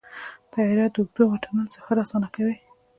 طیاره 0.51 0.85
د 0.93 0.95
اوږدو 0.99 1.23
واټنونو 1.27 1.73
سفر 1.75 1.95
اسانه 2.03 2.27
کوي. 2.35 2.57